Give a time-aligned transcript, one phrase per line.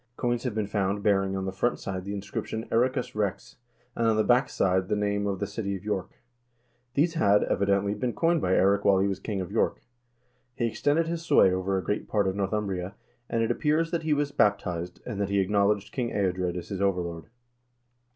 [0.17, 3.57] Coins have been found bearing on the front side the inscrip tion EricuB Rex,
[3.95, 6.23] and on the back side the name of the city of York.
[6.95, 9.83] These had, evidently, been coined by Eirik while he was king of York.
[10.55, 12.95] He extended his sway over a great part of Northumbria,
[13.29, 16.81] and it appears that he was baptized, and that he acknowledged King Eadred as his
[16.81, 17.25] overlord.